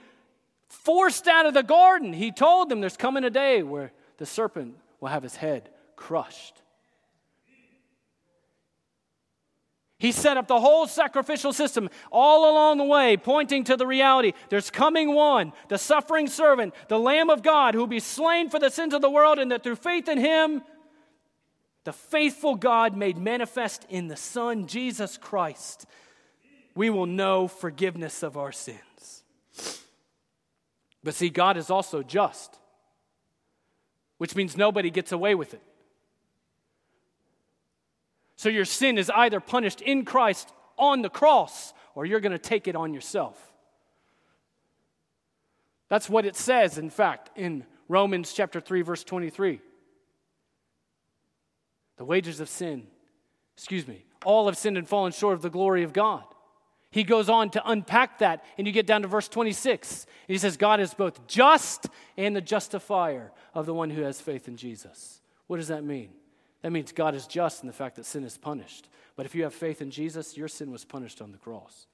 [0.68, 4.76] forced out of the garden, he told them there's coming a day where the serpent
[5.00, 6.62] will have his head crushed.
[9.98, 14.34] He set up the whole sacrificial system all along the way, pointing to the reality
[14.50, 18.60] there's coming one, the suffering servant, the Lamb of God, who will be slain for
[18.60, 20.62] the sins of the world, and that through faith in him,
[21.88, 25.86] the faithful God made manifest in the Son, Jesus Christ,
[26.74, 29.22] we will know forgiveness of our sins.
[31.02, 32.58] But see, God is also just,
[34.18, 35.62] which means nobody gets away with it.
[38.36, 42.38] So your sin is either punished in Christ on the cross or you're going to
[42.38, 43.42] take it on yourself.
[45.88, 49.62] That's what it says, in fact, in Romans chapter 3, verse 23.
[51.98, 52.86] The wages of sin,
[53.56, 56.24] excuse me, all have sinned and fallen short of the glory of God.
[56.90, 60.04] He goes on to unpack that, and you get down to verse 26.
[60.04, 64.20] And he says, God is both just and the justifier of the one who has
[64.20, 65.20] faith in Jesus.
[65.48, 66.10] What does that mean?
[66.62, 68.88] That means God is just in the fact that sin is punished.
[69.16, 71.86] But if you have faith in Jesus, your sin was punished on the cross.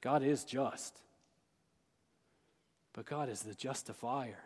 [0.00, 1.00] God is just.
[2.92, 4.44] But God is the justifier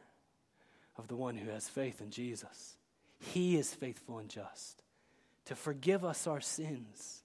[0.97, 2.77] of the one who has faith in Jesus.
[3.21, 4.83] He is faithful and just
[5.47, 7.23] to forgive us our sins,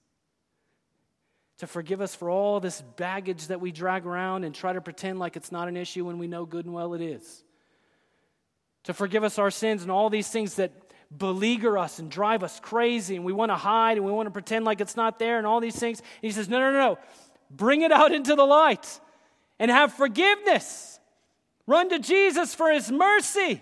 [1.60, 5.20] to forgive us for all this baggage that we drag around and try to pretend
[5.20, 7.44] like it's not an issue when we know good and well it is,
[8.84, 10.72] to forgive us our sins and all these things that
[11.16, 14.32] beleaguer us and drive us crazy, and we want to hide and we want to
[14.32, 16.00] pretend like it's not there and all these things.
[16.00, 16.98] And he says, No, no, no, no.
[17.50, 19.00] Bring it out into the light
[19.60, 21.00] and have forgiveness.
[21.68, 23.62] Run to Jesus for his mercy.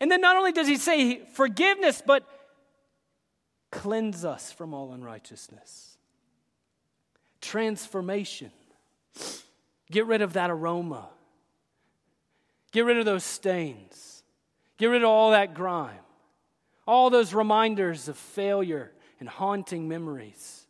[0.00, 2.26] And then not only does he say forgiveness, but
[3.70, 5.96] cleanse us from all unrighteousness.
[7.40, 8.50] Transformation.
[9.90, 11.08] Get rid of that aroma.
[12.72, 14.22] Get rid of those stains.
[14.78, 15.98] Get rid of all that grime.
[16.86, 20.66] All those reminders of failure and haunting memories.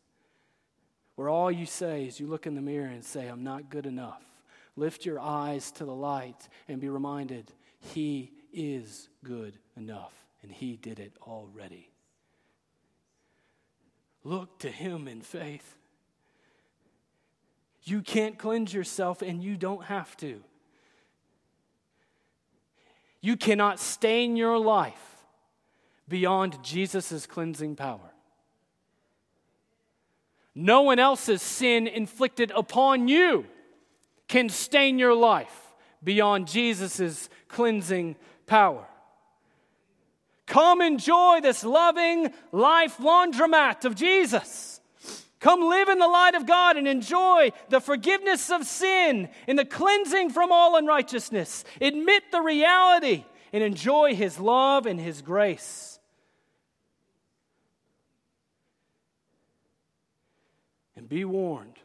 [1.16, 3.86] Where all you say is you look in the mirror and say, I'm not good
[3.86, 4.22] enough.
[4.76, 10.76] Lift your eyes to the light and be reminded, He is good enough, and He
[10.76, 11.90] did it already.
[14.22, 15.76] Look to Him in faith.
[17.82, 20.40] You can't cleanse yourself, and you don't have to.
[23.20, 25.16] You cannot stain your life
[26.08, 28.12] beyond Jesus' cleansing power.
[30.54, 33.46] No one else's sin inflicted upon you
[34.28, 38.16] can stain your life beyond Jesus' cleansing
[38.46, 38.86] power.
[40.46, 44.80] Come enjoy this loving life laundromat of Jesus.
[45.40, 49.64] Come live in the light of God and enjoy the forgiveness of sin and the
[49.64, 51.64] cleansing from all unrighteousness.
[51.80, 55.98] Admit the reality and enjoy His love and His grace.
[60.96, 61.78] And be warned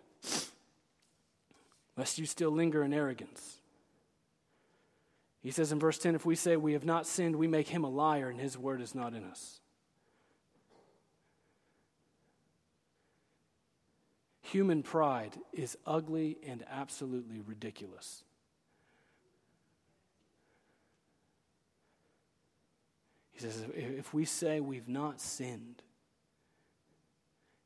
[1.99, 3.58] lest you still linger in arrogance.
[5.41, 7.83] He says in verse 10 if we say we have not sinned, we make him
[7.83, 9.61] a liar, and his word is not in us.
[14.41, 18.23] Human pride is ugly and absolutely ridiculous.
[23.31, 25.81] He says, if we say we've not sinned,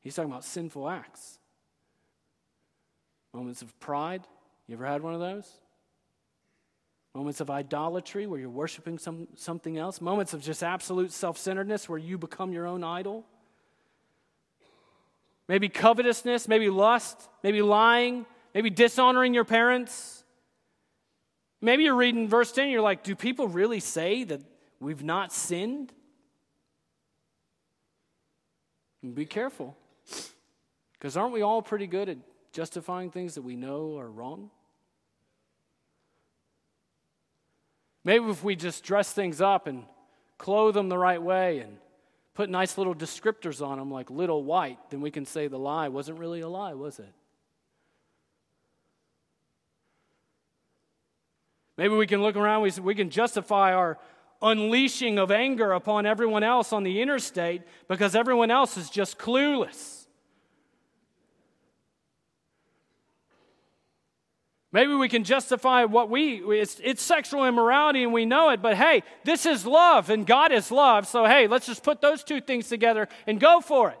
[0.00, 1.38] he's talking about sinful acts.
[3.32, 4.22] Moments of pride.
[4.68, 5.50] You ever had one of those?
[7.14, 10.00] Moments of idolatry where you're worshiping some, something else.
[10.00, 13.24] Moments of just absolute self centeredness where you become your own idol.
[15.46, 20.24] Maybe covetousness, maybe lust, maybe lying, maybe dishonoring your parents.
[21.60, 24.40] Maybe you're reading verse 10 and you're like, do people really say that
[24.80, 25.92] we've not sinned?
[29.12, 29.76] Be careful.
[30.92, 32.18] Because aren't we all pretty good at
[32.52, 34.50] justifying things that we know are wrong?
[38.04, 39.84] Maybe if we just dress things up and
[40.36, 41.78] clothe them the right way and
[42.34, 45.88] put nice little descriptors on them like little white, then we can say the lie
[45.88, 47.12] wasn't really a lie, was it?
[51.76, 53.98] Maybe we can look around, we, we can justify our
[54.42, 60.03] unleashing of anger upon everyone else on the interstate because everyone else is just clueless.
[64.74, 68.76] Maybe we can justify what we, it's, it's, sexual immorality and we know it, but
[68.76, 71.06] hey, this is love and God is love.
[71.06, 73.98] So hey, let's just put those two things together and go for it.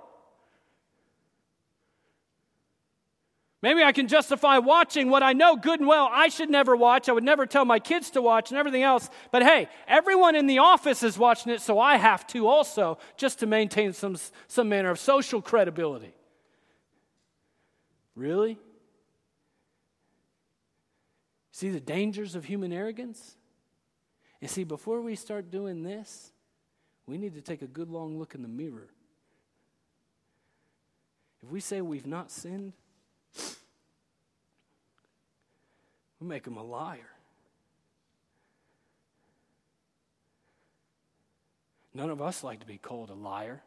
[3.62, 7.08] Maybe I can justify watching what I know good and well I should never watch.
[7.08, 9.08] I would never tell my kids to watch and everything else.
[9.30, 13.38] But hey, everyone in the office is watching it, so I have to also, just
[13.38, 14.16] to maintain some,
[14.48, 16.14] some manner of social credibility.
[18.16, 18.58] Really?
[21.54, 23.36] See the dangers of human arrogance?
[24.40, 26.32] And see, before we start doing this,
[27.06, 28.88] we need to take a good long look in the mirror.
[31.44, 32.72] If we say we've not sinned,
[36.18, 37.12] we make him a liar.
[41.94, 43.62] None of us like to be called a liar.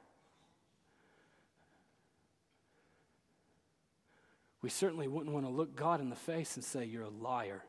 [4.61, 7.63] We certainly wouldn't want to look God in the face and say, You're a liar.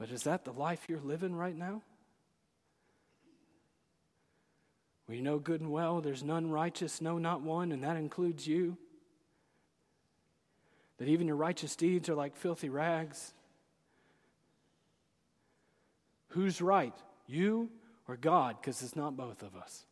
[0.00, 1.82] But is that the life you're living right now?
[5.10, 8.78] You know good and well there's none righteous, no, not one, and that includes you.
[10.96, 13.34] That even your righteous deeds are like filthy rags.
[16.28, 16.94] Who's right,
[17.26, 17.68] you
[18.08, 18.56] or God?
[18.60, 19.84] Because it's not both of us.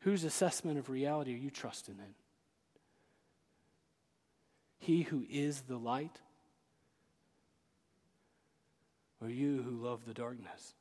[0.00, 2.25] Whose assessment of reality are you trusting in?
[4.78, 6.20] He who is the light?
[9.20, 10.74] Or you who love the darkness?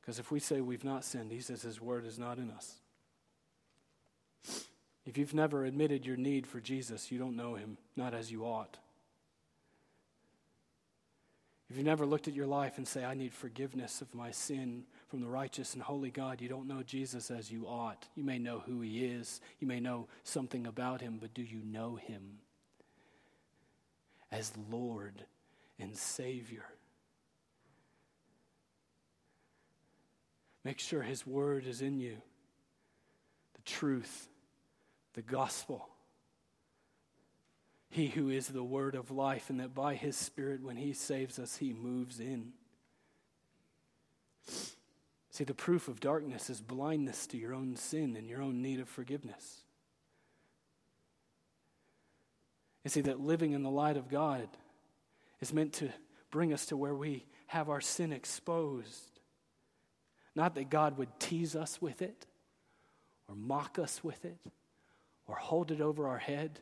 [0.00, 2.76] Because if we say we've not sinned, he says his word is not in us.
[5.04, 8.44] If you've never admitted your need for Jesus, you don't know him, not as you
[8.44, 8.76] ought.
[11.68, 14.84] If you've never looked at your life and say, I need forgiveness of my sin
[15.08, 18.06] from the righteous and holy God, you don't know Jesus as you ought.
[18.14, 21.60] You may know who he is, you may know something about him, but do you
[21.64, 22.38] know him
[24.32, 25.24] as Lord
[25.78, 26.64] and Savior?
[30.64, 32.16] Make sure his word is in you,
[33.54, 34.28] the truth
[35.16, 35.88] the gospel.
[37.88, 41.38] He who is the word of life, and that by his Spirit, when he saves
[41.38, 42.52] us, he moves in.
[45.36, 48.80] See, the proof of darkness is blindness to your own sin and your own need
[48.80, 49.64] of forgiveness.
[52.84, 54.48] You see, that living in the light of God
[55.42, 55.90] is meant to
[56.30, 59.20] bring us to where we have our sin exposed.
[60.34, 62.24] Not that God would tease us with it
[63.28, 64.38] or mock us with it
[65.26, 66.60] or hold it over our head,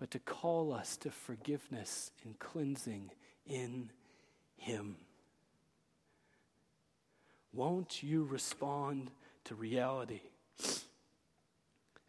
[0.00, 3.12] but to call us to forgiveness and cleansing
[3.46, 3.92] in
[4.56, 4.96] Him.
[7.52, 9.10] Won't you respond
[9.44, 10.20] to reality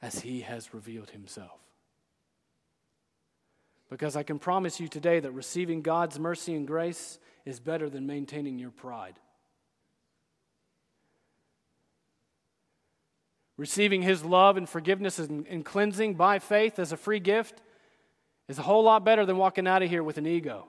[0.02, 1.60] as He has revealed Himself?
[3.90, 8.08] Because I can promise you today that receiving God's mercy and grace is better than
[8.08, 9.20] maintaining your pride.
[13.58, 17.62] Receiving His love and forgiveness and, cleansing by faith as a free gift
[18.48, 20.68] is a whole lot better than walking out of here with an ego.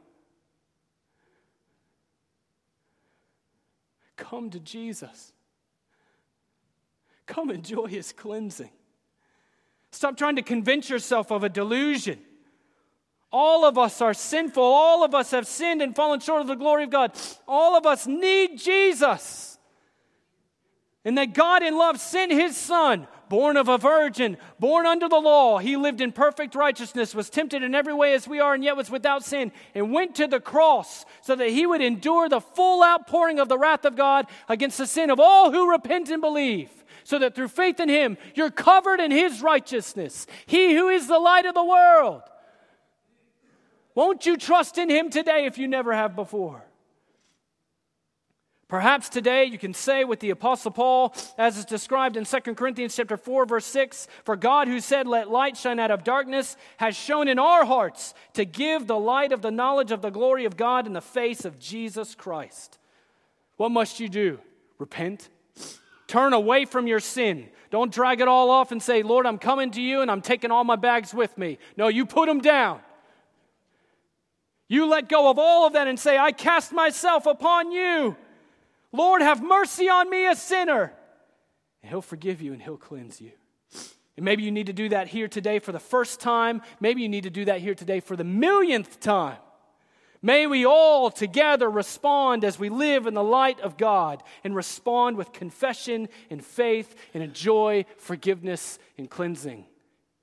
[4.16, 5.32] Come to Jesus.
[7.26, 8.70] Come enjoy His cleansing.
[9.90, 12.18] Stop trying to convince yourself of a delusion.
[13.30, 14.62] All of us are sinful.
[14.62, 17.12] All of us have sinned and fallen short of the glory of God.
[17.48, 19.58] All of us need Jesus.
[21.04, 25.18] And that God in love sent his son, born of a virgin, born under the
[25.18, 25.58] law.
[25.58, 28.76] He lived in perfect righteousness, was tempted in every way as we are, and yet
[28.76, 32.84] was without sin, and went to the cross so that he would endure the full
[32.84, 36.70] outpouring of the wrath of God against the sin of all who repent and believe.
[37.02, 40.28] So that through faith in him, you're covered in his righteousness.
[40.46, 42.22] He who is the light of the world.
[43.96, 46.64] Won't you trust in him today if you never have before?
[48.74, 52.96] Perhaps today you can say with the apostle Paul as is described in 2 Corinthians
[52.96, 56.96] chapter 4 verse 6, for God who said let light shine out of darkness has
[56.96, 60.56] shone in our hearts to give the light of the knowledge of the glory of
[60.56, 62.80] God in the face of Jesus Christ.
[63.58, 64.40] What must you do?
[64.80, 65.28] Repent.
[66.08, 67.50] Turn away from your sin.
[67.70, 70.50] Don't drag it all off and say, Lord, I'm coming to you and I'm taking
[70.50, 71.58] all my bags with me.
[71.76, 72.80] No, you put them down.
[74.66, 78.16] You let go of all of that and say, I cast myself upon you.
[78.94, 80.92] Lord, have mercy on me, a sinner.
[81.82, 83.32] And He'll forgive you and He'll cleanse you.
[84.16, 86.62] And maybe you need to do that here today for the first time.
[86.78, 89.38] Maybe you need to do that here today for the millionth time.
[90.22, 95.16] May we all together respond as we live in the light of God and respond
[95.16, 99.66] with confession and faith and enjoy forgiveness and cleansing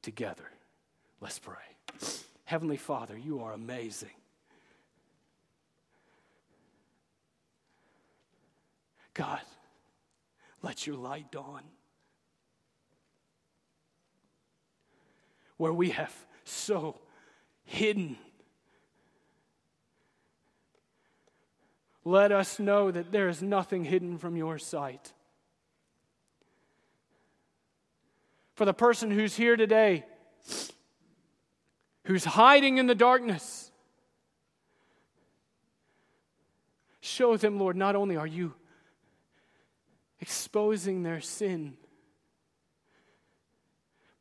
[0.02, 0.50] together.
[1.20, 1.56] Let's pray.
[2.46, 4.10] Heavenly Father, you are amazing.
[9.14, 9.42] God,
[10.62, 11.64] let your light dawn.
[15.58, 17.00] Where we have so
[17.64, 18.18] hidden.
[22.04, 25.14] Let us know that there is nothing hidden from your sight.
[28.56, 30.06] For the person who's here today,
[32.06, 33.72] who's hiding in the darkness,
[37.02, 38.54] show them, Lord, not only are you
[40.22, 41.76] exposing their sin.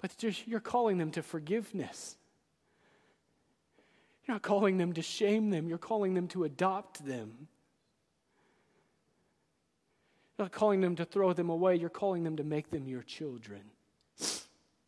[0.01, 0.15] But
[0.47, 2.17] you're calling them to forgiveness.
[4.27, 7.49] You're not calling them to shame them, you're calling them to adopt them.
[10.39, 13.03] You're not calling them to throw them away, you're calling them to make them your
[13.03, 13.61] children.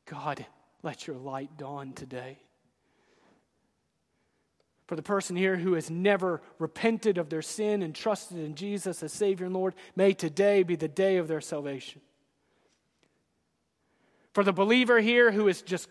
[0.07, 0.47] God,
[0.83, 2.39] let your light dawn today
[4.93, 9.03] for the person here who has never repented of their sin and trusted in Jesus
[9.03, 12.03] as Savior and Lord, may today be the day of their salvation.
[14.35, 15.89] For the believer here who is just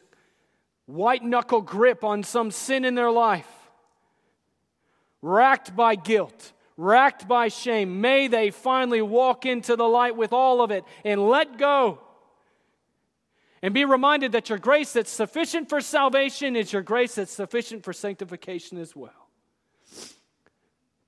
[0.85, 3.49] white knuckle grip on some sin in their life,
[5.23, 10.61] racked by guilt, racked by shame, may they finally walk into the light with all
[10.61, 11.97] of it and let go
[13.61, 17.83] and be reminded that your grace that's sufficient for salvation is your grace that's sufficient
[17.83, 19.29] for sanctification as well.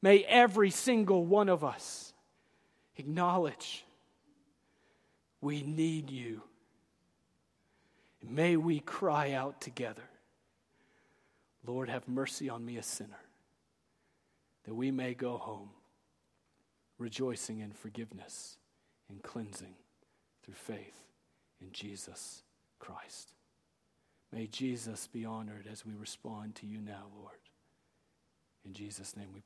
[0.02, 2.14] May every single one of us
[2.98, 3.86] acknowledge
[5.42, 6.42] we need you.
[8.22, 10.04] May we cry out together,
[11.66, 13.20] Lord, have mercy on me, a sinner,
[14.66, 15.70] that we may go home
[16.98, 18.58] rejoicing in forgiveness
[19.10, 19.76] and cleansing
[20.44, 21.04] through faith
[21.62, 22.43] in Jesus
[22.84, 23.32] Christ.
[24.34, 27.38] May Jesus be honored as we respond to you now, Lord.
[28.66, 29.42] In Jesus' name we pray.